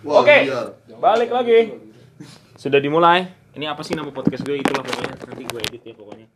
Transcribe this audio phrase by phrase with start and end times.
[0.00, 0.76] Oke, biar.
[1.00, 1.72] balik lagi.
[2.56, 3.24] Sudah dimulai.
[3.56, 4.60] Ini apa sih nama podcast gue?
[4.60, 5.14] Itulah pokoknya.
[5.16, 6.26] Nanti gue edit ya pokoknya.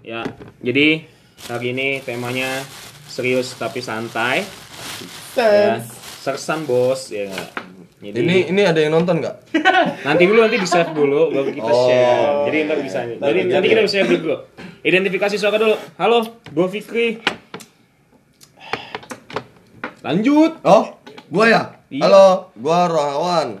[0.00, 0.20] Ya,
[0.58, 1.06] jadi
[1.46, 2.62] hari ini temanya
[3.06, 4.42] serius tapi santai.
[5.34, 5.82] Ya,
[6.22, 7.30] sersan bos, ya?
[8.00, 9.36] Jadi Ini ini ada yang nonton nggak?
[10.08, 11.86] nanti dulu nanti di save dulu baru kita Oh.
[11.86, 12.30] share.
[12.48, 12.98] Jadi ntar bisa.
[13.04, 14.36] Jadi nanti kita bisa share dulu.
[14.80, 15.76] Identifikasi suara dulu.
[16.00, 17.08] Halo, gue Fikri.
[20.00, 20.56] Lanjut.
[20.64, 20.96] Oh,
[21.28, 21.62] gua ya.
[21.90, 22.06] Iya.
[22.06, 23.58] Halo, gua Rohawan.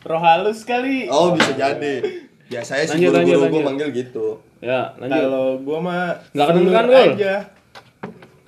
[0.00, 1.08] Roh halus kali.
[1.08, 2.04] Oh, bisa jadi.
[2.52, 3.64] Biasanya sih Lanjut, lanjut, guru-guru gua lanjut.
[3.64, 4.26] manggil gitu.
[4.60, 5.16] Ya, lanjut.
[5.18, 7.08] Kalau gua mah Nggak kedengeran, selur Gol.
[7.10, 7.34] aja.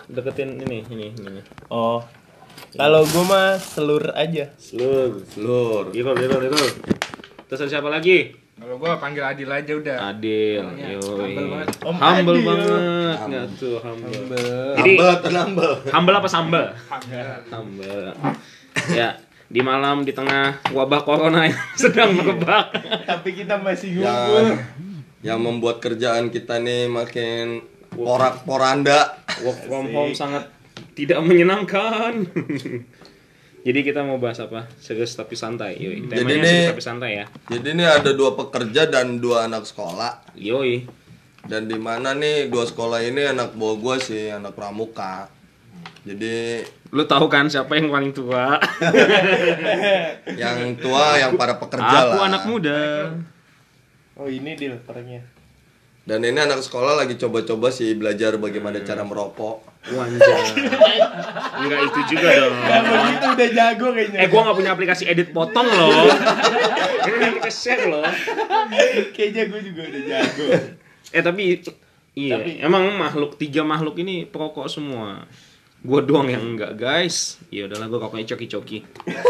[0.07, 1.41] Deketin ini, ini, ini.
[1.67, 2.05] Oh.
[2.75, 4.45] Kalau gua mah selur aja.
[4.59, 5.25] Slur.
[5.39, 5.85] Lur.
[5.93, 6.69] Irul, Irul, Irul.
[7.47, 8.37] Terus ada siapa lagi?
[8.53, 9.97] Kalau gua panggil Adil aja udah.
[10.13, 10.61] Adil.
[10.61, 11.01] Namanya Yoi.
[11.01, 11.69] humble banget.
[11.81, 12.45] Om Humble Adil.
[12.45, 13.17] banget.
[13.23, 14.13] Nggak tuh humble.
[14.77, 15.75] Jadi Humble humble?
[15.89, 16.65] humble apa sambal?
[17.49, 18.13] Humble.
[18.89, 22.73] Ya, di malam di tengah wabah corona yang sedang merebak.
[23.05, 24.47] Tapi kita masih Yang ngumpul.
[25.23, 29.17] yang membuat kerjaan kita nih makin porak poranda.
[29.41, 30.51] Work from home sangat
[30.93, 32.27] tidak menyenangkan.
[33.63, 34.67] Jadi kita mau bahas apa?
[34.77, 35.79] Serius tapi santai.
[35.79, 36.03] Yoi.
[36.05, 37.27] Jadi Temanya nih- serius tapi santai ya.
[37.47, 40.35] Jadi ini ada dua pekerja dan dua anak sekolah.
[40.35, 40.83] Yoi.
[41.43, 45.31] Dan di mana nih dua sekolah ini anak bawah gua sih, anak pramuka.
[46.03, 48.59] Jadi Lu tahu kan siapa yang paling tua?
[50.35, 52.29] yang tua yang para pekerja Aku lah.
[52.29, 52.81] anak muda.
[54.15, 55.23] Oh, ini dilpernya.
[56.03, 59.63] Dan ini anak sekolah lagi coba-coba sih belajar bagaimana cara merokok.
[59.89, 60.47] Wanjay.
[61.57, 62.55] Enggak itu juga dong.
[62.59, 64.19] Kalau gitu udah jago kayaknya.
[64.19, 66.11] Eh, gua nggak punya aplikasi edit potong loh.
[67.03, 68.03] Ini nanti kita share loh.
[69.15, 70.47] kayaknya gua juga udah jago.
[71.09, 71.43] Eh tapi
[72.13, 75.23] iya, Tapi- emang makhluk tiga makhluk ini perokok semua.
[75.83, 77.43] Gua doang yang enggak, guys.
[77.51, 78.87] Ya udahlah gua rokoknya coki-coki.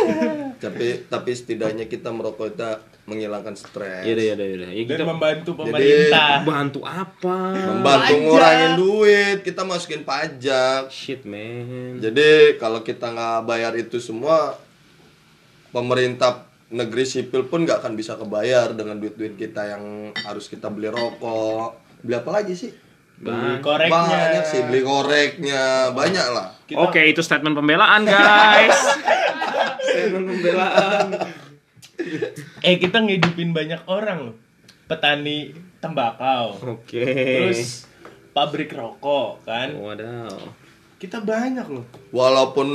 [0.63, 2.63] Tapi tapi setidaknya kita merokok itu
[3.03, 4.07] menghilangkan stres.
[4.07, 4.69] Ya udah ya udah ya.
[4.71, 6.47] Ya kita membantu pemerintah.
[6.47, 7.39] bantu apa?
[7.51, 8.23] Membantu Pajak.
[8.23, 10.87] ngurangin duit, kita masukin pajak.
[10.87, 11.99] Shit, man.
[11.99, 14.55] Jadi kalau kita nggak bayar itu semua,
[15.75, 20.87] pemerintah negeri sipil pun nggak akan bisa kebayar dengan duit-duit kita yang harus kita beli
[20.87, 21.75] rokok.
[22.07, 22.71] Beli apa lagi sih?
[23.23, 23.63] Beli Bang.
[23.63, 23.95] koreknya.
[23.95, 26.47] Banyak sih, beli koreknya, banyak lah.
[26.67, 28.75] Kita- Oke, itu statement pembelaan, guys.
[29.87, 31.07] statement pembelaan.
[32.61, 34.37] Eh, kita ngidupin banyak orang loh.
[34.91, 36.59] Petani tembakau.
[36.75, 37.07] Oke.
[37.07, 37.87] Terus
[38.31, 39.71] pabrik rokok kan.
[39.71, 40.35] Wadaw.
[40.99, 41.87] Kita banyak loh.
[42.11, 42.69] Walaupun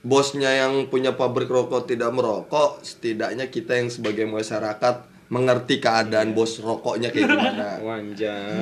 [0.00, 6.58] bosnya yang punya pabrik rokok tidak merokok, setidaknya kita yang sebagai masyarakat mengerti keadaan bos
[6.58, 7.80] rokoknya kayak gimana.
[7.80, 8.60] Wanjay.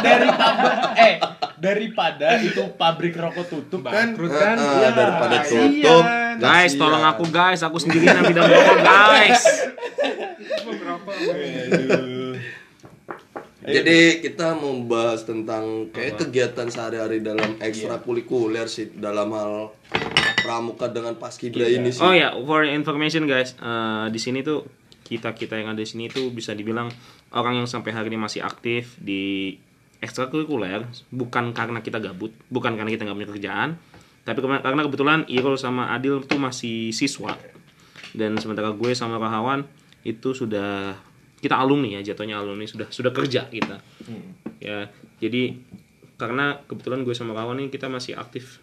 [0.00, 0.28] dari
[0.96, 1.14] eh
[1.56, 4.56] daripada itu pabrik rokok tutup kan Bangkrut kan?
[4.56, 5.66] Eh, Iya, daripada kasihan.
[5.66, 6.04] tutup.
[6.38, 6.80] Guys, kasihan.
[6.80, 9.42] tolong aku guys, aku sendirian yang tidak merokok, guys.
[13.60, 19.76] Jadi kita mau bahas tentang kayak kegiatan sehari-hari dalam ekstrakurikuler sih dalam hal
[20.40, 22.00] pramuka dengan paskibra ini sih.
[22.00, 24.64] Oh ya, for information guys, eh, di sini tuh
[25.10, 26.86] kita kita yang ada di sini tuh bisa dibilang
[27.34, 29.58] orang yang sampai hari ini masih aktif di
[29.98, 33.70] ekstrakurikuler, bukan karena kita gabut, bukan karena kita nggak punya kerjaan,
[34.22, 37.34] tapi karena kebetulan Irul sama Adil tuh masih siswa,
[38.14, 39.66] dan sementara gue sama Rahawan
[40.06, 40.96] itu sudah
[41.40, 43.80] kita alumni ya jatuhnya alumni sudah sudah kerja kita.
[44.60, 44.88] Ya
[45.20, 45.56] jadi
[46.20, 48.60] karena kebetulan gue sama kawan ini kita masih aktif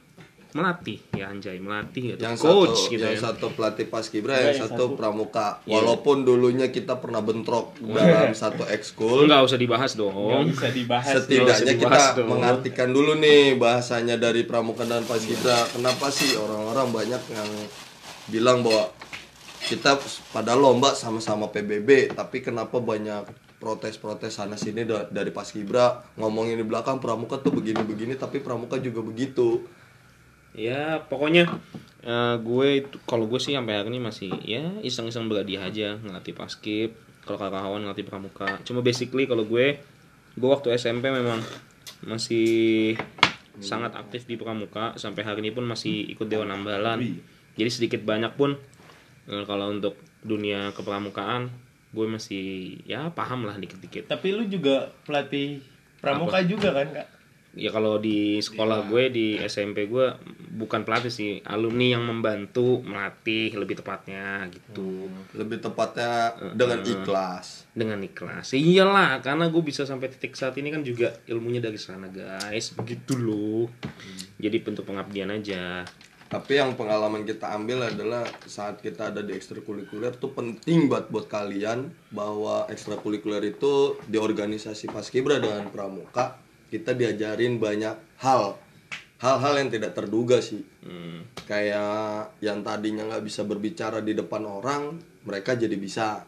[0.57, 2.19] melatih ya anjay melatih gitu.
[2.19, 3.21] Yang coach satu gitu yang ya.
[3.21, 4.97] satu pelatih paskibra yang yang satu satu.
[4.97, 5.47] pramuka.
[5.63, 5.73] Iya.
[5.77, 9.29] walaupun dulunya kita pernah bentrok dalam satu ekskul.
[9.29, 11.13] Nggak usah dibahas Nggak dong bisa dibahas.
[11.13, 12.27] Setidaknya Nggak usah kita dibahas dong.
[12.27, 17.49] mengartikan dulu nih bahasanya dari pramuka dan paskibra kenapa sih orang-orang banyak yang
[18.27, 18.89] bilang bahwa
[19.59, 19.99] kita
[20.31, 26.65] pada lomba sama-sama PBB tapi kenapa banyak protes-protes sana sini da- dari paskibra ngomongin di
[26.65, 29.65] belakang pramuka tuh begini-begini tapi pramuka juga begitu
[30.55, 31.49] ya pokoknya
[32.05, 36.33] eh, gue itu kalau gue sih sampai hari ini masih ya iseng-iseng berhadiah aja ngelatih
[36.37, 36.95] paskib
[37.27, 38.49] kalau kakak kawan ngelatih pramuka.
[38.63, 39.75] Cuma basically kalau gue
[40.37, 41.43] gue waktu SMP memang
[42.07, 42.95] masih
[43.57, 47.19] sangat aktif di pramuka sampai hari ini pun masih ikut dewan ambalan.
[47.57, 48.55] Jadi sedikit banyak pun
[49.27, 51.51] eh, kalau untuk dunia kepramukaan
[51.91, 54.07] gue masih ya paham lah dikit-dikit.
[54.07, 55.59] Tapi lu juga pelatih
[55.99, 57.16] pramuka juga kan kak
[57.57, 60.13] ya kalau di sekolah gue di SMP gue
[60.57, 61.41] bukan pelatih sih.
[61.43, 65.09] Alumni yang membantu melatih lebih tepatnya gitu.
[65.33, 67.65] Lebih tepatnya dengan ikhlas.
[67.73, 68.53] Dengan ikhlas.
[68.53, 72.77] Iyalah karena gue bisa sampai titik saat ini kan juga ilmunya dari sana guys.
[72.77, 73.67] Begitu loh.
[74.37, 75.81] Jadi bentuk pengabdian aja.
[76.27, 81.31] Tapi yang pengalaman kita ambil adalah saat kita ada di ekstrakurikuler tuh penting banget buat
[81.31, 88.59] kalian bahwa ekstrakurikuler itu di organisasi Paskibra dengan Pramuka kita diajarin banyak hal
[89.17, 90.61] hal-hal yang tidak terduga sih
[91.47, 96.23] kayak yang tadinya nggak bisa berbicara di depan orang mereka jadi bisa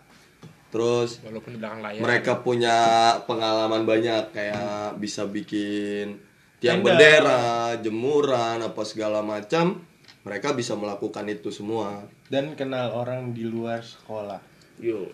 [0.70, 2.02] terus Walaupun di belakang layar.
[2.02, 2.78] mereka punya
[3.26, 6.22] pengalaman banyak kayak bisa bikin
[6.60, 6.94] tiang Tenda.
[6.94, 7.44] bendera,
[7.80, 9.82] jemuran, apa segala macam.
[10.28, 12.04] Mereka bisa melakukan itu semua.
[12.28, 14.44] Dan kenal orang di luar sekolah.
[14.78, 15.08] Yo.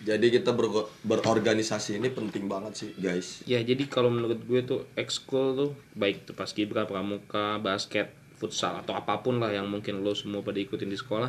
[0.00, 3.44] Jadi kita bergo- berorganisasi ini penting banget sih, guys.
[3.44, 8.08] Ya jadi kalau menurut gue tuh ekskul tuh baik itu pas kibra, pramuka, basket,
[8.40, 11.28] futsal atau apa pun lah yang mungkin lo semua pada ikutin di sekolah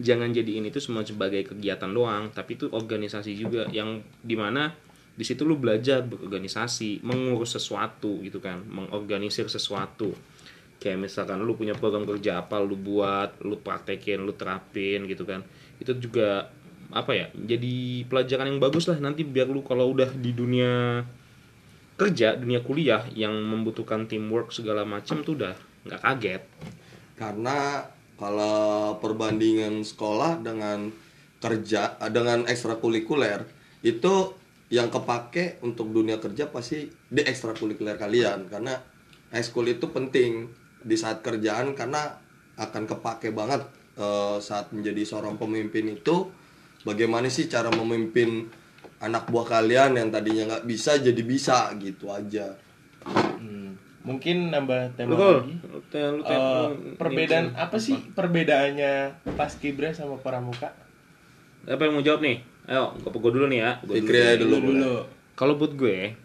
[0.00, 4.72] jangan jadiin itu semua sebagai kegiatan doang tapi itu organisasi juga yang di mana
[5.12, 10.16] di situ lu belajar berorganisasi mengurus sesuatu gitu kan mengorganisir sesuatu
[10.80, 15.44] kayak misalkan lu punya program kerja apa lu buat lu praktekin lu terapin gitu kan
[15.76, 16.48] itu juga
[16.90, 21.02] apa ya jadi pelajaran yang bagus lah nanti biar lu kalau udah di dunia
[22.00, 25.52] kerja dunia kuliah yang membutuhkan teamwork segala macam tuh udah
[25.84, 26.42] nggak kaget.
[27.20, 27.84] Karena
[28.16, 30.88] kalau perbandingan sekolah dengan
[31.40, 33.44] kerja dengan ekstrakurikuler
[33.84, 34.32] itu
[34.72, 38.48] yang kepake untuk dunia kerja pasti di ekstrakurikuler kalian.
[38.48, 38.80] Karena
[39.28, 40.48] ekskul itu penting
[40.80, 42.16] di saat kerjaan karena
[42.56, 43.60] akan kepake banget
[44.00, 46.32] eh, saat menjadi seorang pemimpin itu
[46.82, 48.48] bagaimana sih cara memimpin
[48.98, 52.56] anak buah kalian yang tadinya nggak bisa jadi bisa gitu aja
[53.36, 53.72] Hmm.
[54.00, 55.36] Mungkin nambah tema Betul.
[55.38, 55.54] lagi.
[55.86, 58.92] Te- Eh, lu- perbedaan apa sih perbedaannya
[59.34, 60.72] Paskibra sama Pramuka?
[61.62, 64.96] apa yang mau jawab nih ayo gue gue dulu nih ya aja dulu, Dulu dulu.
[65.34, 66.16] kalau buat gue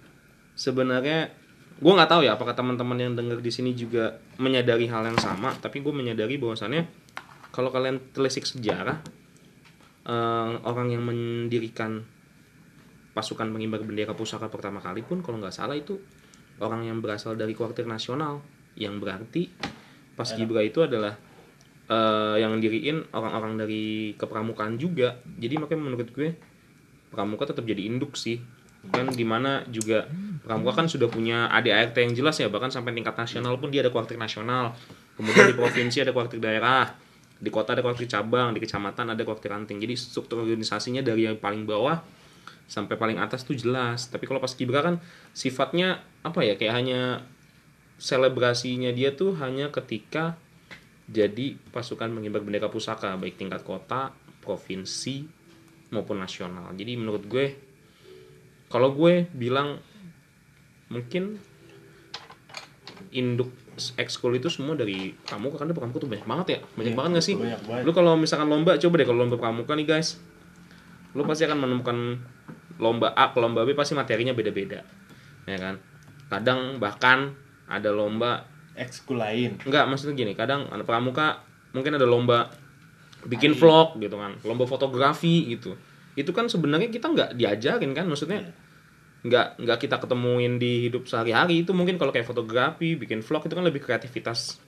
[0.54, 1.28] sebenarnya
[1.75, 5.52] gue nggak tahu ya apakah teman-teman yang dengar di sini juga menyadari hal yang sama
[5.54, 6.88] tapi gue menyadari bahwasannya
[7.50, 9.04] kalau kalian telisik sejarah
[10.06, 12.06] eh, orang yang mendirikan
[13.16, 15.96] pasukan pengibar bendera pusaka pertama kali pun kalau nggak salah itu
[16.60, 18.44] orang yang berasal dari kuartir nasional.
[18.75, 19.44] Yang berarti
[20.19, 21.16] pas Gibra itu adalah
[21.88, 25.19] eh, yang diriin orang-orang dari kepramukaan juga.
[25.40, 26.36] Jadi makanya menurut gue
[27.10, 28.44] pramuka tetap jadi induk sih.
[28.86, 30.06] Kan di mana juga
[30.46, 32.52] pramuka kan sudah punya ADART yang jelas ya.
[32.52, 34.75] Bahkan sampai tingkat nasional pun dia ada kuartir nasional.
[35.16, 37.05] Kemudian di provinsi ada kuartir daerah
[37.35, 39.77] di kota ada kuartir cabang di kecamatan ada kuartir ranting.
[39.79, 41.99] Jadi struktur organisasinya dari yang paling bawah
[42.65, 44.07] sampai paling atas tuh jelas.
[44.07, 44.95] Tapi kalau pas kibra kan
[45.35, 47.01] sifatnya apa ya kayak hanya
[47.99, 50.35] selebrasinya dia tuh hanya ketika
[51.05, 54.11] jadi pasukan pengibar bendera pusaka baik tingkat kota
[54.41, 55.27] provinsi
[55.93, 56.73] maupun nasional.
[56.73, 57.45] Jadi menurut gue
[58.67, 59.77] kalau gue bilang
[60.89, 61.37] mungkin
[63.13, 63.53] induk
[63.95, 67.25] ekskul itu semua dari pramuka karena pramuka tuh banyak banget ya banyak Iya, banget gak
[67.25, 67.83] sih banyak banget.
[67.83, 70.18] lu kalau misalkan lomba coba deh kalau lomba pramuka nih guys
[71.12, 71.98] lu pasti akan menemukan
[72.75, 74.83] lomba A ke lomba B pasti materinya beda-beda
[75.45, 75.75] ya kan
[76.27, 77.36] kadang bahkan
[77.66, 78.45] ada lomba
[78.75, 79.56] Ekskul lain.
[79.63, 81.39] Enggak, maksudnya gini, kadang anak pramuka
[81.71, 82.51] mungkin ada lomba
[83.24, 85.80] bikin vlog gitu kan, lomba fotografi gitu.
[86.12, 88.44] Itu kan sebenarnya kita nggak diajarin kan, maksudnya
[89.25, 93.54] nggak nggak kita ketemuin di hidup sehari-hari itu mungkin kalau kayak fotografi, bikin vlog itu
[93.57, 94.62] kan lebih kreativitas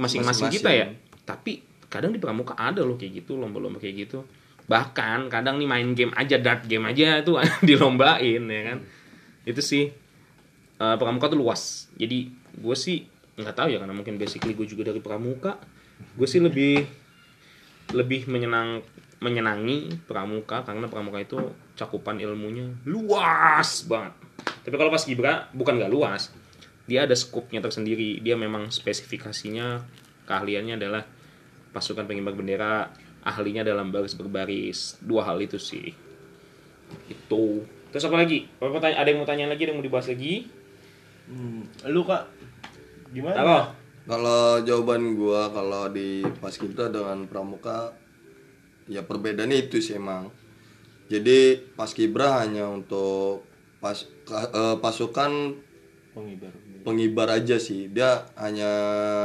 [0.00, 0.48] Masing-masing.
[0.48, 0.88] kita ya.
[1.28, 1.60] Tapi
[1.92, 4.24] kadang di pramuka ada loh kayak gitu, lomba-lomba kayak gitu.
[4.64, 7.36] Bahkan kadang nih main game aja, dart game aja itu
[7.68, 8.78] dilombain ya kan.
[9.44, 9.92] Itu sih
[10.80, 11.92] eh, pramuka tuh luas.
[12.00, 13.04] Jadi gue sih
[13.36, 15.60] nggak tahu ya karena mungkin basically gue juga dari pramuka.
[16.16, 16.88] Gue sih lebih
[17.92, 18.80] lebih menyenang
[19.20, 21.38] menyenangi pramuka karena pramuka itu
[21.76, 24.16] cakupan ilmunya luas banget.
[24.64, 26.32] Tapi kalau pas Gibra bukan nggak luas,
[26.88, 28.18] dia ada skupnya tersendiri.
[28.24, 29.84] Dia memang spesifikasinya
[30.24, 31.04] keahliannya adalah
[31.70, 32.88] pasukan pengibar bendera,
[33.20, 34.96] ahlinya dalam baris berbaris.
[35.04, 35.92] Dua hal itu sih.
[37.06, 37.62] Itu.
[37.92, 38.48] Terus apa lagi?
[38.58, 39.62] Ada yang mau tanya lagi?
[39.68, 40.48] Ada yang mau dibahas lagi?
[41.28, 41.62] Hmm.
[41.92, 42.24] Lu Kak
[43.12, 43.36] gimana?
[43.36, 43.60] Apa?
[44.08, 47.94] Kalau jawaban gua kalau di Paskibra dengan Pramuka
[48.86, 50.30] ya perbedaannya itu sih emang.
[51.10, 53.42] Jadi Paskibra hanya untuk
[53.82, 55.58] pas eh, pasukan
[56.14, 56.52] Pengibar.
[56.86, 57.90] pengibar aja sih.
[57.90, 58.70] Dia hanya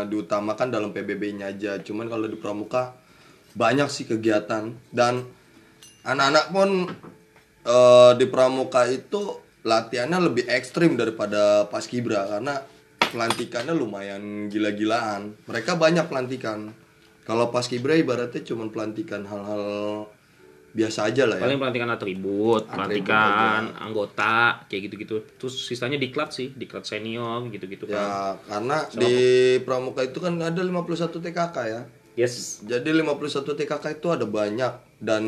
[0.10, 1.78] diutamakan dalam PBB-nya aja.
[1.80, 2.98] Cuman kalau di Pramuka
[3.56, 5.24] banyak sih kegiatan dan
[6.02, 6.70] anak-anak pun
[7.64, 12.62] eh, di Pramuka itu latihannya lebih ekstrim daripada Paskibra karena
[13.14, 15.38] pelantikannya lumayan gila-gilaan.
[15.46, 16.74] Mereka banyak pelantikan.
[17.26, 19.66] Kalau Paskibra ibaratnya cuma pelantikan hal-hal
[20.76, 21.44] biasa aja lah ya.
[21.48, 25.16] Paling pelantikan atribut, Atribut pelantikan anggota kayak gitu-gitu.
[25.40, 27.96] Terus sisanya diklat sih diklat senior gitu-gitu kan.
[27.96, 28.10] ya
[28.46, 29.16] karena di
[29.64, 31.82] pramuka itu kan ada 51 TKK ya.
[32.16, 32.64] Yes.
[32.64, 34.74] Jadi 51 TKK itu ada banyak.
[35.00, 35.24] Dan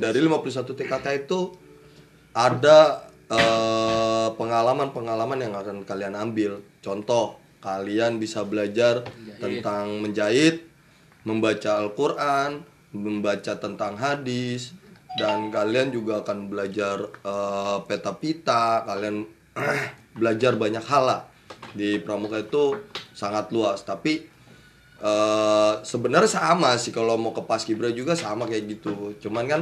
[0.00, 1.52] dari 51 TKK itu
[2.32, 6.64] ada eh, pengalaman-pengalaman yang akan kalian ambil.
[6.80, 9.04] Contoh, kalian bisa belajar
[9.36, 10.69] tentang menjahit,
[11.24, 14.74] membaca Al-Qur'an, membaca tentang hadis
[15.18, 19.26] dan kalian juga akan belajar eh, peta-pita, kalian
[20.18, 21.22] belajar banyak hal lah.
[21.70, 22.78] Di pramuka itu
[23.14, 24.26] sangat luas, tapi
[25.00, 29.16] eh sebenarnya sama sih kalau mau ke paskibra juga sama kayak gitu.
[29.16, 29.60] Cuman kan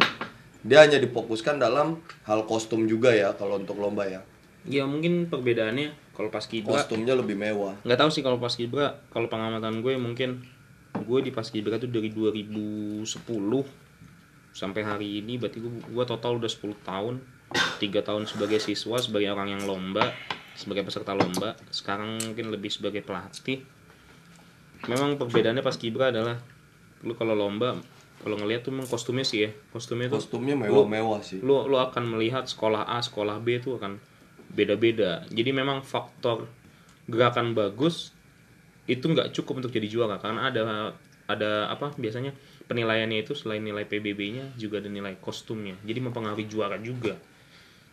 [0.67, 4.21] dia hanya difokuskan dalam hal kostum juga ya kalau untuk lomba ya.
[4.67, 7.79] Ya mungkin perbedaannya kalau pas kibra kostumnya lebih mewah.
[7.87, 10.43] Nggak tahu sih kalau pas kibra kalau pengamatan gue mungkin
[11.02, 13.07] gue di pas kibra tuh dari 2010
[14.55, 17.14] sampai hari ini berarti gue, gue total udah 10 tahun.
[17.81, 20.12] Tiga tahun sebagai siswa sebagai orang yang lomba
[20.59, 21.55] sebagai peserta lomba.
[21.71, 23.62] Sekarang mungkin lebih sebagai pelatih.
[24.90, 26.37] Memang perbedaannya pas kibra adalah
[27.07, 27.78] lu kalau lomba
[28.19, 29.50] kalau ngelihat tuh memang kostumnya sih ya.
[29.71, 31.38] Kostumnya tuh kostumnya mewah-mewah sih.
[31.38, 34.02] lu lu akan melihat sekolah A sekolah B itu akan
[34.50, 35.23] beda-beda.
[35.31, 36.50] Jadi memang faktor
[37.07, 38.12] gerakan bagus
[38.88, 40.62] itu nggak cukup untuk jadi juara karena ada
[41.28, 42.33] ada apa biasanya
[42.73, 47.21] penilaiannya itu selain nilai PBB-nya juga ada nilai kostumnya jadi mempengaruhi juara juga.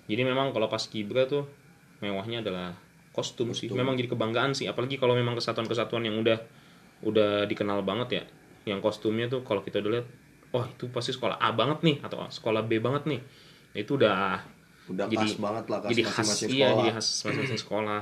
[0.05, 1.49] Jadi memang kalau pas kibra tuh
[1.97, 2.77] mewahnya adalah
[3.09, 3.67] kostum, sih.
[3.73, 6.37] Memang jadi kebanggaan sih apalagi kalau memang kesatuan-kesatuan yang udah
[7.03, 8.23] udah dikenal banget ya
[8.65, 10.07] yang kostumnya tuh kalau kita udah lihat
[10.55, 13.21] wah itu pasti sekolah A banget nih atau sekolah B banget nih.
[13.75, 14.39] Itu udah
[14.85, 16.77] udah jadi khas banget lah khas jadi khas masing-masing iya sekolah.
[16.77, 18.01] jadi khas masing-masing sekolah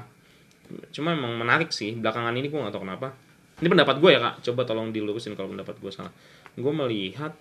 [0.96, 3.14] cuma emang menarik sih belakangan ini gue gak tahu kenapa.
[3.62, 4.36] Ini pendapat gue ya kak.
[4.50, 6.12] Coba tolong dilurusin kalau pendapat gue salah.
[6.58, 7.38] Gue melihat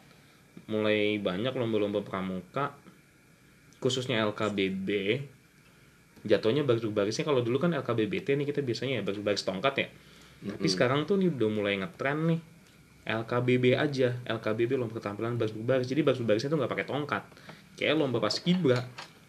[0.69, 2.77] mulai banyak lomba-lomba pramuka
[3.83, 4.89] khususnya LKBB
[6.23, 9.89] jatuhnya baris-barisnya kalau dulu kan LKBBT nih kita biasanya ya baris-baris tongkat ya.
[10.43, 12.41] Tapi sekarang tuh nih udah mulai ngetren nih.
[13.03, 14.15] LKBB aja.
[14.23, 17.23] LKBB lomba keterampilan baris-baris jadi baris-barisnya tuh nggak pakai tongkat.
[17.75, 18.79] Kayak lomba pas kibra.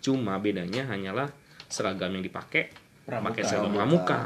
[0.03, 1.31] Cuma bedanya hanyalah
[1.71, 3.35] seragam yang dipakai Pramuka.
[3.35, 4.19] pakai seragam pramuka.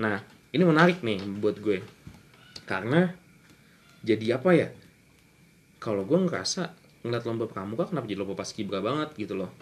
[0.00, 1.84] Nah ini menarik nih buat gue.
[2.64, 3.12] Karena
[4.00, 4.68] jadi apa ya?
[5.80, 6.72] Kalau gue ngerasa
[7.04, 9.52] ngeliat lomba pramuka kenapa jadi lomba pas kibra banget gitu loh?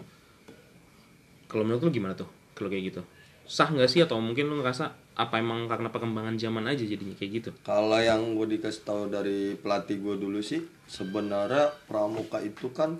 [1.51, 2.29] Kalau menurut lu gimana tuh?
[2.55, 3.01] Kalau kayak gitu.
[3.49, 3.99] Sah nggak sih?
[4.05, 7.49] Atau mungkin lu ngerasa apa emang karena perkembangan zaman aja jadinya kayak gitu?
[7.65, 12.95] Kalau yang gue dikasih tahu dari pelatih gue dulu sih, sebenarnya pramuka itu kan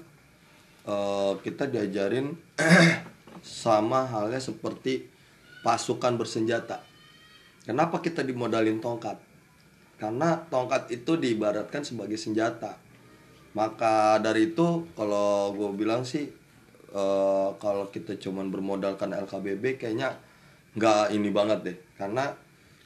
[0.83, 2.35] eh, kita diajarin
[3.63, 5.18] sama halnya seperti
[5.65, 6.81] pasukan bersenjata.
[7.63, 9.19] Kenapa kita dimodalin tongkat?
[9.99, 12.79] Karena tongkat itu diibaratkan sebagai senjata.
[13.53, 16.29] Maka dari itu kalau gue bilang sih
[16.93, 20.15] eh, kalau kita cuman bermodalkan LKBB kayaknya
[20.77, 22.37] nggak ini banget deh karena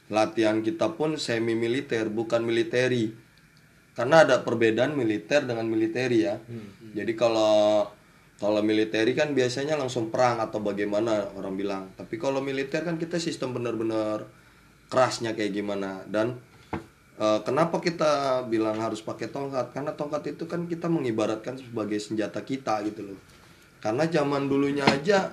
[0.08, 3.12] latihan kita pun semi militer bukan militeri
[3.92, 6.40] karena ada perbedaan militer dengan militeri ya
[6.96, 7.88] jadi kalau
[8.34, 11.82] kalau militeri kan biasanya langsung perang atau bagaimana orang bilang.
[11.94, 14.26] Tapi kalau militer kan kita sistem benar-benar
[14.90, 16.02] kerasnya kayak gimana.
[16.10, 16.42] Dan
[17.14, 19.70] eh, kenapa kita bilang harus pakai tongkat?
[19.70, 23.20] Karena tongkat itu kan kita mengibaratkan sebagai senjata kita gitu loh.
[23.78, 25.30] Karena zaman dulunya aja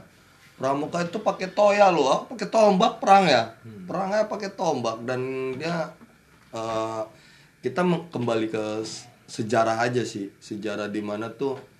[0.61, 2.29] pramuka itu pakai toya loh.
[2.29, 3.49] Pakai tombak perang ya?
[3.89, 5.01] Perangnya pakai tombak.
[5.09, 5.89] Dan dia
[6.53, 7.03] eh,
[7.65, 7.81] kita
[8.13, 8.85] kembali ke
[9.25, 10.29] sejarah aja sih.
[10.37, 11.70] Sejarah di mana tuh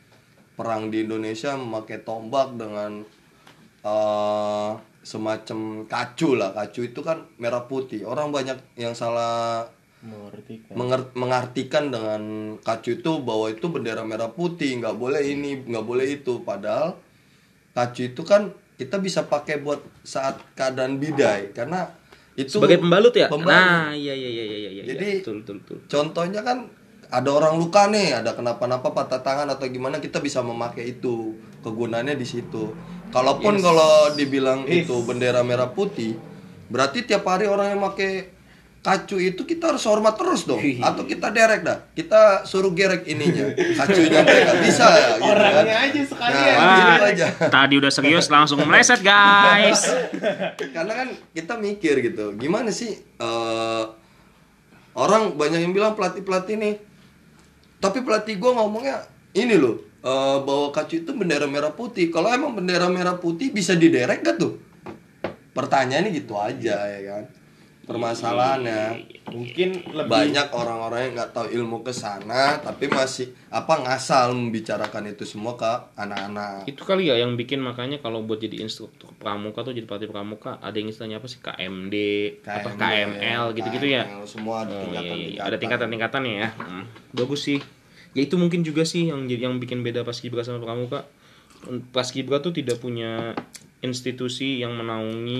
[0.61, 3.01] perang di Indonesia memakai tombak dengan
[3.81, 4.69] eh,
[5.01, 6.53] semacam kacu lah.
[6.53, 8.05] Kacu itu kan merah putih.
[8.05, 9.65] Orang banyak yang salah
[10.05, 12.21] mengerti kan menger- mengartikan dengan
[12.61, 14.77] kacu itu bahwa itu bendera merah putih.
[14.77, 16.45] Nggak boleh ini nggak boleh itu.
[16.45, 16.93] Padahal
[17.73, 21.57] kacu itu kan kita bisa pakai buat saat keadaan bidai.
[21.57, 21.89] Karena
[22.37, 23.27] itu sebagai pembalut ya?
[23.27, 23.51] pembalut.
[23.51, 24.83] nah iya iya iya iya iya.
[24.87, 25.77] Jadi- betul betul betul.
[25.91, 26.57] contohnya kan
[27.11, 32.15] ada orang luka nih ada kenapa-napa patah tangan atau gimana kita bisa memakai itu kegunaannya
[32.15, 32.71] di situ.
[33.11, 36.15] Kalaupun kalau dibilang itu bendera merah putih
[36.71, 38.31] berarti tiap hari orang yang pakai
[38.81, 40.63] kacu itu kita harus hormat terus dong.
[40.79, 41.83] Atau kita derek dah.
[41.91, 43.59] Kita suruh gerek ininya.
[43.59, 45.35] Kacunya mereka bisa ya gitu kan.
[45.35, 46.55] Orangnya aja sekalian.
[46.55, 47.25] Nah, gitu aja.
[47.51, 49.83] tadi udah serius langsung meleset guys.
[50.75, 53.83] Karena kan kita mikir gitu gimana sih eh,
[54.95, 56.90] orang banyak yang bilang pelatih pelatih nih
[57.81, 62.13] tapi pelatih gue ngomongnya ini loh eh, bahwa kacu itu bendera merah putih.
[62.13, 64.61] Kalau emang bendera merah putih bisa diderek gak tuh?
[65.51, 67.40] Pertanyaannya gitu aja ya kan
[67.91, 68.83] permasalahannya
[69.31, 75.13] Mungkin lebih banyak orang-orang yang nggak tahu ilmu ke sana tapi masih apa ngasal membicarakan
[75.13, 76.67] itu semua ke anak-anak.
[76.67, 80.60] Itu kali ya yang bikin makanya kalau buat jadi instruktur pramuka tuh jadi pelatih pramuka
[80.60, 81.39] ada yang istilahnya apa sih?
[81.39, 81.95] KMD,
[82.43, 84.03] apa KML gitu-gitu ya.
[84.27, 85.05] Semua ada Oh, iya, iya, iya.
[85.05, 85.48] tingkatan-tingkatan.
[85.48, 86.50] ada tingkatan-tingkatannya ya.
[86.57, 86.83] Hmm,
[87.15, 87.60] bagus sih.
[88.12, 91.07] Ya itu mungkin juga sih yang jadi yang bikin beda paskibra sama pramuka.
[91.95, 93.38] Paskibra tuh tidak punya
[93.79, 95.39] institusi yang menaungi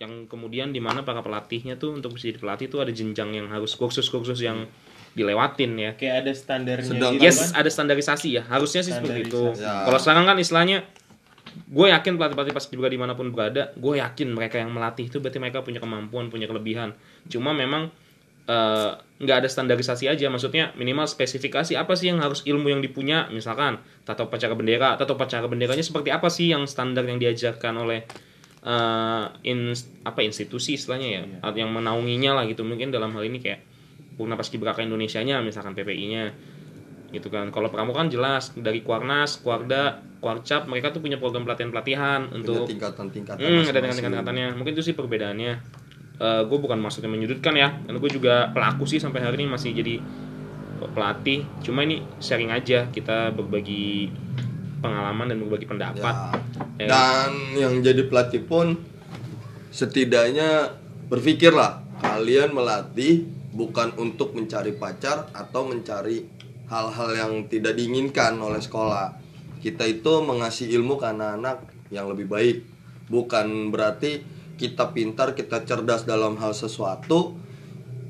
[0.00, 3.52] yang kemudian di mana para pelatihnya tuh untuk bisa jadi pelatih tuh ada jenjang yang
[3.52, 4.64] harus kursus-kursus yang
[5.12, 7.60] dilewatin ya kayak ada standarnya Sedang- gitu Yes, kan.
[7.60, 8.42] ada standarisasi ya.
[8.48, 9.52] Harusnya sih seperti itu.
[9.60, 9.84] Ya.
[9.84, 10.88] Kalau sekarang kan istilahnya
[11.68, 15.20] gue yakin pelatih-pelatih pas juga di mana pun berada, gue yakin mereka yang melatih itu
[15.20, 16.96] berarti mereka punya kemampuan, punya kelebihan.
[17.28, 17.92] Cuma memang
[18.48, 18.90] eh,
[19.20, 23.78] nggak ada standarisasi aja, maksudnya minimal spesifikasi apa sih yang harus ilmu yang dipunya, misalkan
[24.08, 28.08] tata upacara bendera, tata upacara benderanya seperti apa sih yang standar yang diajarkan oleh
[28.60, 32.60] eh, ins- apa institusi istilahnya ya, atau yang menaunginya lah gitu.
[32.64, 33.60] Mungkin dalam hal ini kayak
[34.16, 36.32] Purna Paskibraka Indonesia-nya misalkan PPI-nya
[37.10, 37.48] gitu kan.
[37.50, 42.68] Kalau pramuka kan jelas dari Kuarnas, Kuarda, Kuarcap mereka tuh punya program pelatihan-pelatihan Punya untuk
[42.68, 44.46] tingkatan-tingkatan Hmm, ada tingkatan-tingkatannya.
[44.54, 45.52] Mungkin itu sih perbedaannya.
[46.20, 50.04] gue bukan maksudnya menyudutkan ya, karena gue juga pelaku sih sampai hari ini masih jadi
[50.92, 51.48] pelatih.
[51.64, 54.12] Cuma ini sharing aja, kita berbagi
[54.80, 56.14] pengalaman dan berbagi pendapat.
[56.76, 56.82] Ya.
[56.82, 56.86] Ya.
[56.88, 58.80] Dan yang jadi pelatih pun
[59.70, 60.74] setidaknya
[61.06, 66.24] berpikirlah kalian melatih bukan untuk mencari pacar atau mencari
[66.70, 69.18] hal-hal yang tidak diinginkan oleh sekolah.
[69.60, 72.64] Kita itu mengasih ilmu ke anak-anak yang lebih baik.
[73.10, 74.22] Bukan berarti
[74.56, 77.36] kita pintar, kita cerdas dalam hal sesuatu,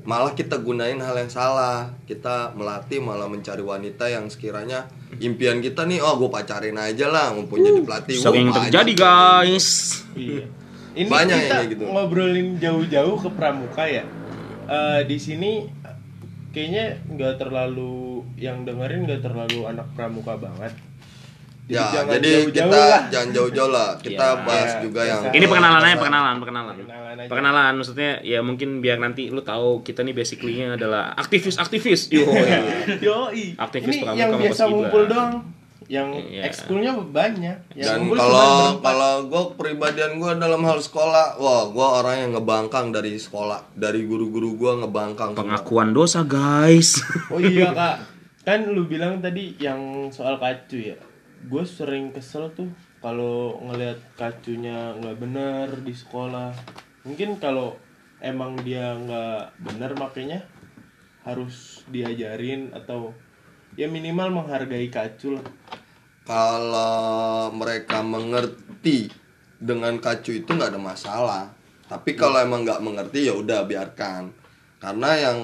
[0.01, 1.93] malah kita gunain hal yang salah.
[2.09, 4.89] Kita melatih malah mencari wanita yang sekiranya
[5.19, 8.17] impian kita nih, oh gue pacarin aja lah, mumpung jadi pelatih.
[8.17, 10.01] Sering terjadi guys.
[10.15, 10.45] Iya.
[10.91, 11.83] Ini Banyak kita kayak gitu.
[11.87, 14.03] ngobrolin jauh-jauh ke pramuka ya.
[14.67, 15.67] Eh, di sini
[16.51, 20.75] kayaknya nggak terlalu yang dengerin nggak terlalu anak pramuka banget.
[21.65, 23.01] Ya, jangan jadi jauh-jauh kita lah.
[23.07, 23.89] jangan jauh-jauh lah.
[23.95, 24.41] Kita Ya.
[24.41, 26.75] bahas Ya, juga yang Ini perkenalan aja, perkenalan, perkenalan.
[26.75, 27.27] Perkenalan aja.
[27.27, 32.11] Perkenalan maksudnya ya mungkin biar nanti lu tahu kita nih basically-nya adalah aktivis-aktivis.
[32.11, 32.27] Yo.
[32.99, 33.55] Yoi.
[33.55, 35.33] Aktivis Ini yang sama biasa ngumpul doang.
[35.87, 36.41] Yang Iya.
[36.45, 37.57] ekskulnya banyak.
[37.73, 42.89] Yang Dan kalau kalau gue pribadian gue dalam hal sekolah, wah gue orang yang ngebangkang
[42.89, 45.31] dari sekolah, dari guru-guru gue ngebangkang.
[45.31, 45.39] semua.
[45.59, 47.03] Pengakuan dosa, guys.
[47.27, 48.07] Oh iya kak,
[48.41, 50.95] kan lu bilang tadi yang soal kacu ya.
[51.49, 52.69] Gue sering kesel tuh
[53.01, 56.53] kalau ngelihat kacunya nggak bener di sekolah.
[57.01, 57.73] Mungkin kalau
[58.21, 60.45] emang dia nggak bener makanya
[61.25, 63.13] harus diajarin atau
[63.73, 65.45] ya minimal menghargai kacu lah.
[66.21, 69.09] Kalau mereka mengerti
[69.57, 71.43] dengan kacu itu nggak ada masalah.
[71.89, 74.29] Tapi kalau emang nggak mengerti ya udah biarkan.
[74.77, 75.39] Karena yang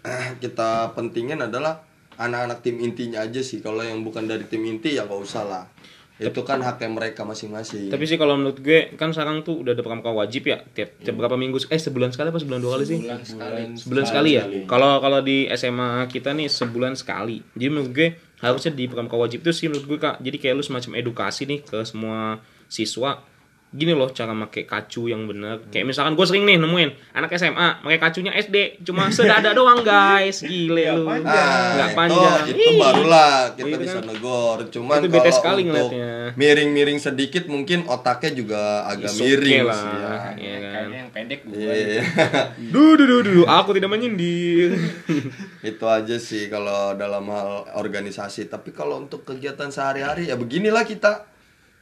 [0.42, 1.84] kita pentingin adalah
[2.18, 3.58] anak-anak tim intinya aja sih.
[3.64, 5.64] Kalau yang bukan dari tim inti ya nggak usah lah.
[6.14, 7.90] Itu kan haknya mereka masing-masing.
[7.90, 11.14] Tapi sih kalau menurut gue kan sekarang tuh udah ada pramuka wajib ya tiap, tiap
[11.18, 12.98] berapa minggu eh sebulan sekali apa sebulan dua kali sih?
[13.02, 14.46] Sebulan, Sebulan sekali ya.
[14.70, 17.42] Kalau kalau di SMA kita nih sebulan sekali.
[17.58, 20.22] Jadi menurut gue harusnya di pramuka wajib itu sih menurut gue kak.
[20.22, 22.38] Jadi kayak lu semacam edukasi nih ke semua
[22.70, 23.33] siswa.
[23.74, 25.66] Gini loh cara pakai kacu yang bener.
[25.66, 30.40] Kayak misalkan gue sering nih nemuin anak SMA pakai kacunya SD cuma sedada doang guys.
[30.40, 31.02] Gile lu.
[31.04, 31.26] panjang.
[31.26, 32.40] Ah, Nggak itu- panjang.
[32.46, 32.78] Itu, Ih.
[32.78, 34.04] barulah kita Itu bisa kan.
[34.06, 34.56] negor.
[34.68, 35.90] Cuman Itu bete kalau sekali untuk
[36.34, 39.74] miring-miring sedikit mungkin otaknya juga agak It's okay miring lah.
[39.74, 40.14] sih ya.
[40.38, 40.70] Iya kan.
[40.70, 41.58] Kayaknya yang pendek gue.
[41.58, 42.02] Iya.
[42.74, 44.70] Duh, duh, duh, duh, aku tidak menyindir.
[45.64, 48.46] itu aja sih kalau dalam hal organisasi.
[48.46, 51.26] Tapi kalau untuk kegiatan sehari-hari ya beginilah kita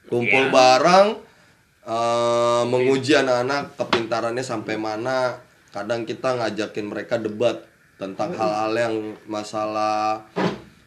[0.04, 1.20] kumpul bareng
[1.86, 5.38] eh, menguji anak-anak kepintarannya sampai mana.
[5.72, 7.64] Kadang kita ngajakin mereka debat
[7.96, 10.26] tentang hal-hal yang masalah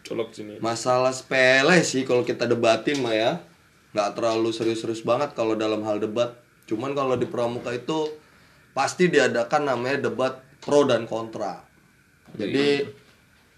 [0.05, 0.61] Colok sini.
[0.61, 3.31] masalah sepele sih kalau kita debatin mah ya.
[3.95, 6.37] Nggak terlalu serius-serius banget kalau dalam hal debat.
[6.69, 8.11] Cuman kalau di pramuka itu
[8.75, 11.63] pasti diadakan namanya debat pro dan kontra.
[12.35, 12.83] Jadi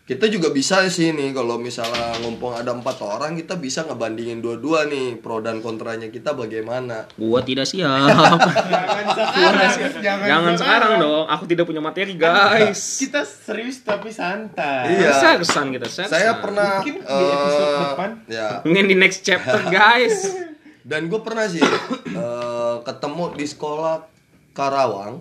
[0.08, 4.88] kita juga bisa sih nih kalau misalnya ngumpul ada empat orang kita bisa ngebandingin dua-dua
[4.88, 8.08] nih pro dan kontranya kita bagaimana Gua tidak siap.
[8.08, 11.26] Jangan sekarang, jangan, Jangan sekarang dong.
[11.28, 12.80] Aku tidak punya materi, guys.
[13.04, 14.96] Kita serius tapi santai.
[14.96, 15.12] Iya.
[15.12, 16.08] Sersan kita, sersan.
[16.08, 18.10] saya pernah Mungkin di episode eh, depan.
[18.32, 20.40] ya Mungkin di next chapter, guys.
[20.88, 24.08] Dan gue pernah sih eh, ketemu di sekolah
[24.56, 25.20] Karawang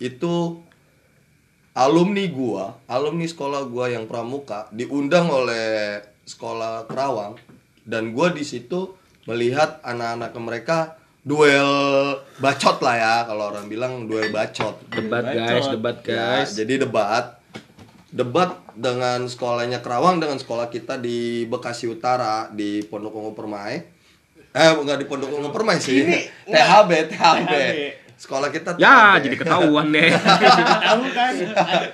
[0.00, 0.64] itu
[1.72, 7.40] alumni gua, alumni sekolah gua yang pramuka diundang oleh sekolah Karawang
[7.82, 8.92] dan gua di situ
[9.24, 10.78] melihat anak-anak mereka
[11.22, 11.70] duel
[12.42, 15.38] bacot lah ya kalau orang bilang duel bacot Debat Bacot.
[15.38, 16.50] guys, debat Ya, guys.
[16.58, 17.38] jadi debat
[18.12, 23.80] debat dengan sekolahnya Kerawang dengan sekolah kita di Bekasi Utara di Pondok Ungu Permai.
[24.52, 26.04] Eh enggak di Pondok Ungu Permai sih.
[26.52, 27.52] THB, THB.
[28.22, 29.22] Sekolah kita Ya, THB.
[29.26, 30.06] jadi ketahuan deh.
[30.86, 31.32] Tahu kan?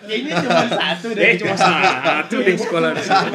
[0.04, 1.24] Kayaknya cuma satu deh.
[1.24, 3.32] Eh, cuma satu deh sekolah satu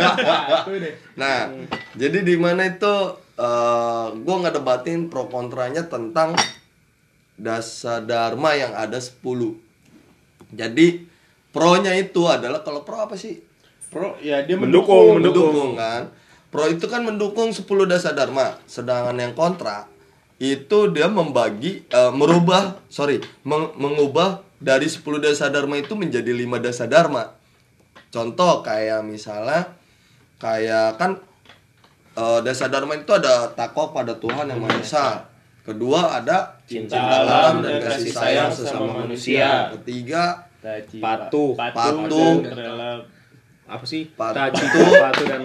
[0.78, 0.94] deh.
[1.18, 1.50] Nah,
[1.94, 2.94] jadi di mana itu
[3.34, 6.38] eh gua ngedebatin pro kontranya tentang
[7.34, 9.18] dasar dharma yang ada 10.
[10.54, 11.10] Jadi
[11.50, 13.42] pro-nya itu adalah kalau pro apa sih?
[13.90, 15.50] Pro ya dia Mendukung, mendukung.
[15.50, 16.14] mendukung kan
[16.50, 19.90] pro itu kan mendukung 10 dasar dharma sedangkan yang kontra
[20.44, 26.60] itu dia membagi eh, merubah sorry meng- mengubah dari 10 dasar dharma itu menjadi 5
[26.60, 27.32] dasar dharma.
[28.10, 29.72] Contoh kayak misalnya
[30.38, 31.16] kayak kan
[32.14, 35.08] eh, dasar dharma itu ada takwa pada Tuhan yang Maha Esa.
[35.64, 39.72] Kedua ada Cinta alam dan kasih sayang sesama manusia.
[39.72, 40.24] ketiga
[41.00, 41.56] Patuh.
[41.56, 42.36] Patuh.
[43.66, 44.12] Apa sih?
[44.12, 44.36] Patuh.
[45.00, 45.42] Patuh dan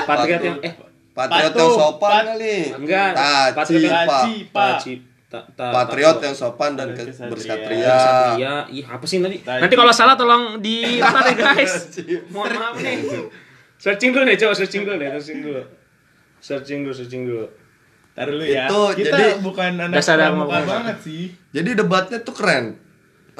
[0.00, 0.72] patuh yang eh
[1.20, 3.10] patriot yang sopan Pat- kali Enggak,
[3.52, 4.46] taci patriot.
[4.50, 4.92] Taci,
[5.26, 7.98] ta- ta- patriot ta- yang sopan dan, ke- bersatria.
[8.34, 9.36] Iya, ih apa sih tadi?
[9.44, 11.92] Nanti kalau salah tolong di rata deh guys.
[12.28, 12.96] Mohon maaf nih.
[13.76, 15.62] Searching dulu deh, coba searching dulu deh, searching dulu.
[16.40, 17.44] Searching dulu, searching dulu.
[18.10, 18.64] Ntar dulu ya.
[18.66, 20.58] Itu, kita jadi- bukan anak pramuka.
[20.66, 21.24] banget sih.
[21.52, 22.76] Jadi debatnya tuh keren.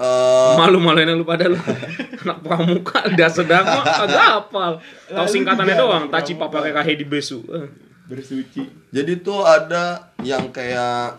[0.00, 1.60] Eh, Malu-maluin lu pada lu.
[2.24, 4.72] Anak pramuka udah sedang mah kagak hafal.
[4.80, 6.40] Tahu Lalu singkatannya doang, Taci.
[6.40, 7.44] Papa Kayak di Besu.
[7.52, 7.68] Eh.
[8.10, 8.90] Bersuci.
[8.90, 11.14] jadi tuh ada yang kayak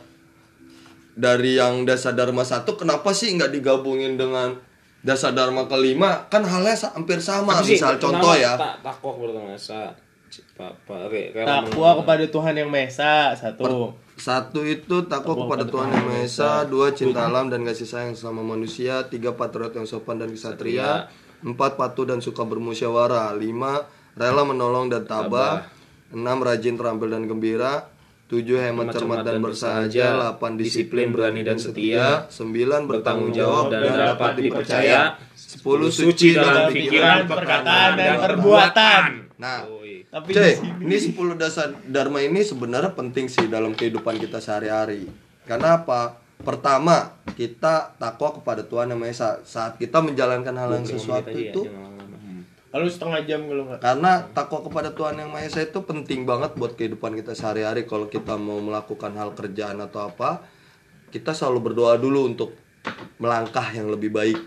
[1.15, 4.59] dari yang dasar dharma satu, kenapa sih nggak digabungin dengan
[4.99, 6.27] dasar dharma kelima?
[6.27, 7.63] Kan halnya hampir sama.
[7.63, 8.59] Misal contoh ya.
[8.59, 9.15] Tak takwa
[11.43, 13.91] Takwa kepada Tuhan yang Maha Esa satu.
[14.15, 18.39] Satu itu takwa kepada Tuhan yang Maha Esa, dua cinta alam dan kasih sayang sama
[18.39, 21.11] manusia, tiga patriot yang sopan dan kesatria,
[21.43, 23.83] empat patuh dan suka bermusyawarah, lima
[24.15, 25.67] rela menolong dan tabah,
[26.15, 27.91] enam rajin terampil dan gembira,
[28.31, 34.39] tujuh hemat cermat dan bersahaja, delapan disiplin berani dan setia, sembilan bertanggung jawab dan dapat
[34.39, 39.03] dipercaya, sepuluh suci dalam pikiran, perkataan dan perbuatan.
[39.41, 39.80] Nah.
[40.11, 45.07] Tapi Cuy, sini ini 10 dasar dharma ini sebenarnya penting sih dalam kehidupan kita sehari-hari.
[45.47, 46.19] Karena apa?
[46.43, 49.29] Pertama, kita takwa kepada Tuhan yang Maha Esa.
[49.47, 51.63] Saat kita menjalankan hal yang sesuatu ya, itu.
[51.63, 52.43] Hmm.
[52.75, 53.79] Lalu setengah jam kalau nggak.
[53.79, 57.87] karena takwa kepada Tuhan yang Maha Esa itu penting banget buat kehidupan kita sehari-hari.
[57.87, 60.43] Kalau kita mau melakukan hal kerjaan atau apa,
[61.07, 62.51] kita selalu berdoa dulu untuk
[63.15, 64.39] melangkah yang lebih baik.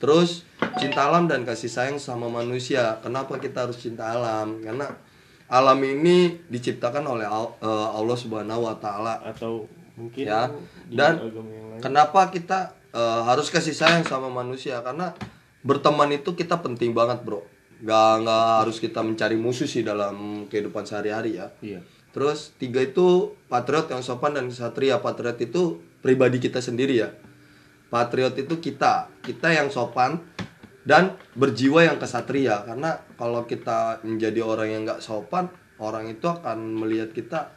[0.00, 0.44] Terus
[0.76, 3.00] cinta alam dan kasih sayang sama manusia.
[3.00, 4.60] Kenapa kita harus cinta alam?
[4.60, 4.90] Karena
[5.48, 10.50] alam ini diciptakan oleh eh, Allah Subhanahu wa taala Atau mungkin ya.
[10.88, 11.20] Dan
[11.80, 14.80] kenapa kita eh, harus kasih sayang sama manusia?
[14.84, 15.16] Karena
[15.64, 17.44] berteman itu kita penting banget, Bro.
[17.84, 21.52] Gak, nggak harus kita mencari musuh sih dalam kehidupan sehari-hari ya.
[21.60, 21.80] Iya.
[22.14, 25.02] Terus tiga itu patriot yang sopan dan kesatria.
[25.02, 27.10] Patriot itu pribadi kita sendiri ya.
[27.94, 30.18] Patriot itu kita, kita yang sopan
[30.82, 32.66] dan berjiwa yang kesatria.
[32.66, 35.46] Karena kalau kita menjadi orang yang nggak sopan,
[35.78, 37.54] orang itu akan melihat kita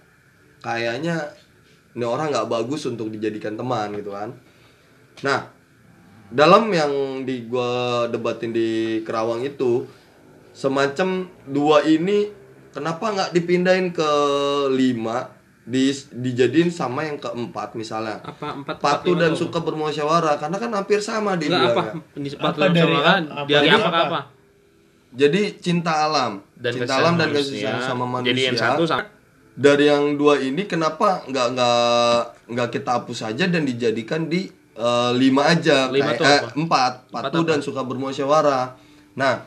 [0.62, 1.34] kayaknya
[1.98, 4.38] ini orang nggak bagus untuk dijadikan teman gitu kan.
[5.26, 5.50] Nah,
[6.30, 9.90] dalam yang di gua debatin di Kerawang itu
[10.54, 12.30] semacam dua ini
[12.70, 14.12] kenapa nggak dipindahin ke
[14.70, 15.37] lima
[15.68, 20.56] di dijadiin sama yang keempat misalnya Apa empat patuh empat, dan lima, suka bermusyawarah karena
[20.56, 21.92] kan hampir sama di apa?
[22.16, 23.22] Di sepatu Apa dari sama kan?
[23.28, 24.00] apa- Dari apa apa?
[24.08, 24.20] apa?
[25.12, 29.04] jadi cinta alam Dan cinta alam dan kasih sayang sama manusia Jadi yang satu sama
[29.58, 32.18] dari yang dua ini kenapa nggak nggak
[32.54, 34.46] nggak kita hapus saja dan dijadikan di
[34.78, 36.50] eh, lima aja Lima kayak eh, apa?
[36.54, 38.78] empat patuh dan suka bermusyawarah
[39.18, 39.42] nah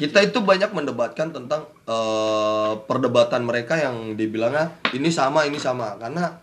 [0.00, 5.96] kita itu banyak mendebatkan tentang eh, perdebatan mereka yang dibilangnya ini sama ini sama.
[6.00, 6.40] Karena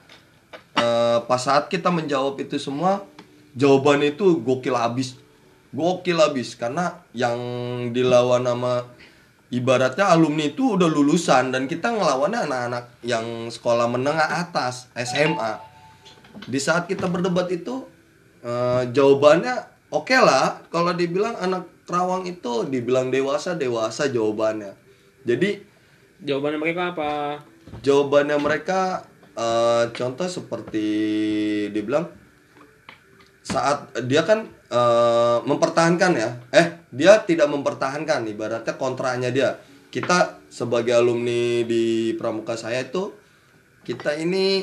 [0.77, 3.03] eh, pas saat kita menjawab itu semua
[3.57, 5.17] jawaban itu gokil abis.
[5.73, 6.55] Gokil abis.
[6.55, 7.39] Karena yang
[7.91, 8.85] dilawan nama
[9.49, 15.57] ibaratnya alumni itu udah lulusan dan kita ngelawannya anak-anak yang sekolah menengah atas SMA
[16.45, 17.89] di saat kita berdebat itu
[18.45, 24.77] eh, jawabannya oke lah kalau dibilang anak Kerawang itu dibilang dewasa dewasa jawabannya
[25.25, 25.57] jadi
[26.21, 27.11] jawabannya mereka apa?
[27.81, 28.79] jawabannya mereka
[29.33, 30.87] eh, contoh seperti
[31.73, 32.05] dibilang
[33.41, 39.57] saat dia kan eh, mempertahankan ya eh dia tidak mempertahankan ibaratnya kontraknya dia
[39.89, 43.09] kita sebagai alumni di pramuka saya itu
[43.89, 44.61] kita ini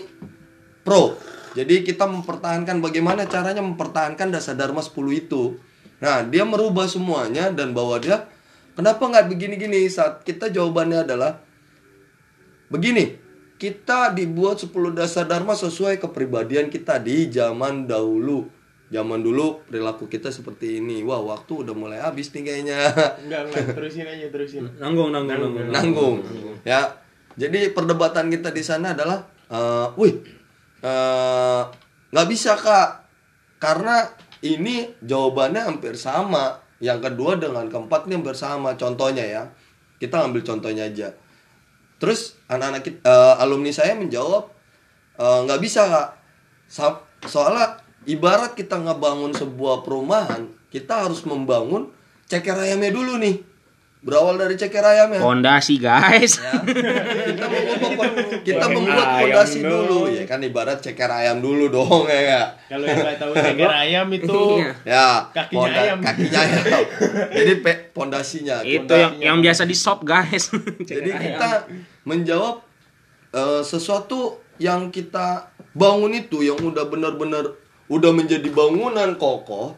[0.86, 1.18] pro.
[1.58, 4.94] Jadi kita mempertahankan bagaimana caranya mempertahankan dasar dharma 10
[5.26, 5.58] itu.
[6.02, 8.28] Nah, dia merubah semuanya dan bahwa dia
[8.76, 11.40] kenapa nggak begini-gini saat kita jawabannya adalah
[12.68, 13.24] begini.
[13.56, 18.52] Kita dibuat 10 dasar dharma sesuai kepribadian kita di zaman dahulu.
[18.92, 21.00] Zaman dulu perilaku kita seperti ini.
[21.00, 22.78] Wah, waktu udah mulai habis nih kayaknya.
[23.24, 24.68] Enggak, enggak, terusin aja, terusin.
[24.76, 25.72] Nanggung, nanggung, nanggung.
[25.72, 26.16] nanggung
[26.66, 26.98] ya
[27.38, 30.18] jadi perdebatan kita di sana adalah eh wih
[30.82, 31.62] eh,
[32.11, 33.06] nggak bisa kak
[33.62, 34.02] karena
[34.44, 36.61] ini jawabannya hampir sama.
[36.77, 38.77] Yang kedua dengan keempat ini hampir sama.
[38.77, 39.42] Contohnya ya
[39.96, 41.12] kita ambil contohnya aja.
[41.96, 44.53] Terus anak-anak kita, eh, alumni saya menjawab
[45.16, 46.09] eh, nggak bisa kak.
[46.68, 51.90] Sa- soalnya ibarat kita ngebangun sebuah perumahan kita harus membangun
[52.29, 53.40] ceker ayamnya dulu nih
[54.07, 56.38] berawal dari ceker ayamnya Fondasi, guys.
[56.38, 56.62] ya.
[57.27, 59.71] kita membuat kita membuat Ayam fondasi dong.
[59.83, 62.49] dulu ya kan ibarat ceker ayam dulu dong ya Kak?
[62.69, 64.71] Kalau yang nggak tahu ceker ayam itu Iya.
[64.87, 65.99] ya Kakinya ayam.
[65.99, 66.62] kakinya ayam
[67.29, 70.55] jadi pe pondasinya Itu yang yang biasa di shop, guys.
[70.90, 71.51] jadi kita
[72.03, 72.62] menjawab
[73.33, 79.75] eh, sesuatu yang kita bangun itu yang udah benar-benar udah menjadi bangunan kokoh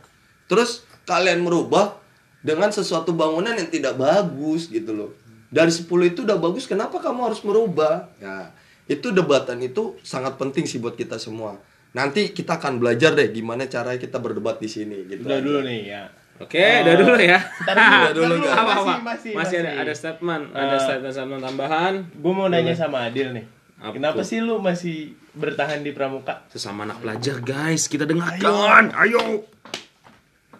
[0.46, 1.96] terus kalian merubah
[2.38, 5.10] dengan sesuatu bangunan yang tidak bagus gitu loh
[5.48, 8.52] dari 10 itu udah bagus kenapa kamu harus merubah ya
[8.84, 11.56] itu debatan itu sangat penting sih buat kita semua
[11.90, 15.80] nanti kita akan belajar deh gimana cara kita berdebat di sini gitu Udah dulu nih
[15.88, 16.02] ya.
[16.38, 17.40] Oke, udah dulu ya.
[17.66, 18.62] Udah dulu, ntar Kak.
[18.62, 18.78] apa, apa?
[18.78, 21.94] Masih, masih, Masih ada ada statement, ada Eh, statement statement tambahan.
[22.14, 23.42] Gue mau nanya sama Adil nih.
[23.82, 24.28] Apa Kenapa tuh?
[24.30, 24.96] sih lu masih
[25.34, 26.46] bertahan di pramuka?
[26.46, 27.90] Sesama anak pelajar, guys.
[27.90, 28.94] Kita dengarkan.
[28.94, 29.50] Ayo.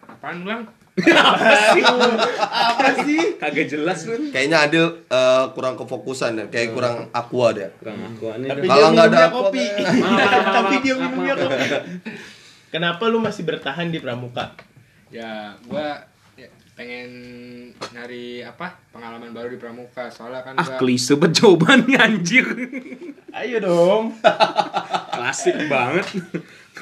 [0.09, 0.67] Apaan ulang?
[0.99, 3.37] Apa sih?
[3.37, 4.29] Kagak jelas lu.
[4.29, 8.47] kayaknya Adil eh, kurang kefokusan ya kayak kurang aqua deh Kurang aku ini.
[8.47, 9.65] Tapi Kalau dia nggak ada minumnya apa- kopi.
[9.97, 11.67] Maaf, Tapi dia minumnya kopi.
[12.69, 14.53] Kenapa lu masih bertahan di pramuka?
[15.09, 17.09] Ya, gua ya, pengen
[17.89, 22.45] nyari apa pengalaman baru di pramuka soalnya kan Ah, gua klise banget jawabannya anjir.
[23.31, 24.05] Ayo dong.
[25.11, 26.05] Klasik banget.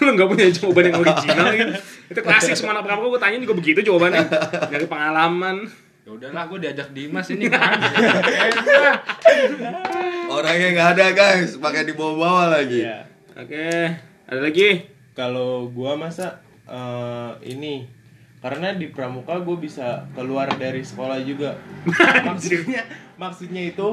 [0.03, 1.73] Lu nggak punya jawaban yang original gitu.
[2.13, 4.25] Itu klasik semua anak pramuka gue tanya juga begitu jawabannya.
[4.71, 5.57] Nyari pengalaman.
[6.07, 7.75] ya udahlah gua diajak Dimas ini kan.
[10.39, 13.11] Orangnya nggak ada guys pakai dibawa-bawa lagi Iya.
[13.35, 13.91] Oke,
[14.31, 14.87] ada lagi?
[15.19, 16.39] Kalau gua masa
[16.71, 17.91] eh, ini
[18.47, 21.59] karena di pramuka gue bisa keluar dari sekolah juga.
[22.29, 23.89] maksudnya maksudnya itu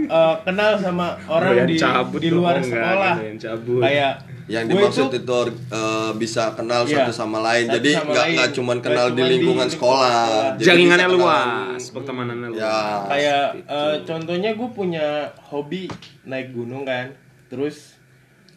[0.00, 3.14] eh, kenal sama orang di cabut di luar dong, nggak, sekolah.
[3.36, 3.80] cabut.
[3.84, 4.12] Kayak
[4.48, 8.24] yang gua dimaksud itu, eh, bisa kenal Iya, satu sama lain satu jadi sama nggak
[8.24, 8.32] lain.
[8.32, 10.56] nggak cuman Nggak kenal di di lingkungan lingkungan sekolah sekolah.
[10.56, 12.60] Jaringannya luas, pertemanannya luas.
[12.64, 13.68] ya kayak Gitu.
[13.68, 15.06] eh, contohnya gue punya
[15.44, 15.82] hobi
[16.24, 17.12] naik gunung kan
[17.48, 17.97] terus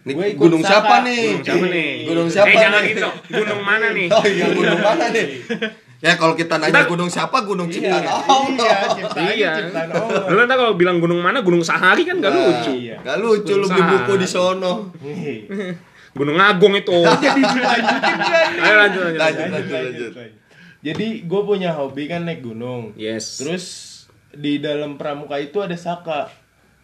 [0.01, 1.89] Nih, ikut gunung siapa nih Gunung siapa nih?
[2.03, 2.89] Gunung siapa Eh jangan nih?
[2.89, 3.15] gitu dong.
[3.31, 4.07] Gunung mana nih?
[4.11, 5.25] oh iya gunung mana nih
[6.03, 9.51] ya kalau kita nanya Kita- gunung siapa gunung iya ciptaan iya Allah ciptaan Iya.
[9.55, 12.73] ciptaan Allah Lu ntar kalau bilang gunung mana, gunung sehari kan gak Nah, lucu.
[12.73, 12.97] Iya.
[12.99, 14.73] nggak lucu lu beli buku di sono
[16.17, 16.91] Gunung Agung itu.
[16.91, 19.21] jadi dilanjutin kan Ayo lanjut lanjut.
[19.21, 19.47] Lanjut.
[19.47, 20.11] lanjut.
[20.11, 20.11] lanjut.
[20.81, 23.37] jadi gue punya hobi kan naik gunung Yes.
[23.37, 23.65] terus
[24.33, 26.33] di dalam pramuka itu ada saka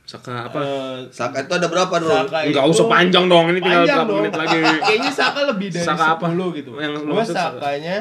[0.07, 0.59] Saka apa?
[0.63, 4.17] Eh, Saka itu ada berapa dong Saka Enggak usah panjang dong, ini tinggal berapa dong.
[4.23, 4.57] menit lagi.
[4.87, 6.25] Kayaknya Saka lebih dari Saka apa?
[6.31, 6.71] 10 gitu.
[6.79, 7.59] Yang lu Gua maksud Saka?
[7.59, 7.97] Sakanya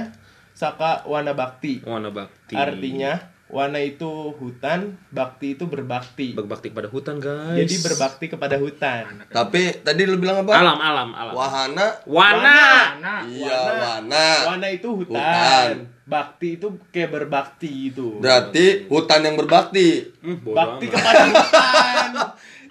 [0.54, 1.82] Saka Wana Bakti.
[1.82, 2.54] Wana bakti.
[2.54, 3.12] Artinya
[3.46, 6.34] Wana itu hutan, bakti itu berbakti.
[6.34, 7.54] berbakti pada hutan, guys.
[7.54, 9.22] Jadi berbakti kepada hutan.
[9.30, 11.30] tapi tadi lu bilang apa alam alam alam.
[11.30, 12.62] wahana Wana.
[12.98, 15.14] Nah, iya wana Wana itu hutan.
[15.14, 15.95] Hutan.
[16.06, 18.16] Bakti itu kayak berbakti itu.
[18.16, 22.10] berarti hutan yang berbakti Hmm, bakti kepada hutan.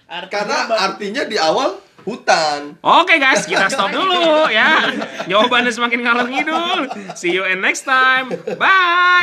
[0.06, 1.70] Artinya karena bak- artinya di awal
[2.06, 4.88] hutan Oke guys, kita stop dulu ya.
[5.26, 6.80] Jawabannya semakin ngalor ngidul.
[7.14, 8.30] See you in next time.
[8.56, 9.04] Bye.